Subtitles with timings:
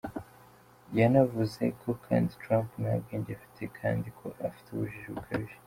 [0.97, 5.57] Yanavuze ko kandi Trump nta bwenge afite kandi ko afite ubujiji bukabije.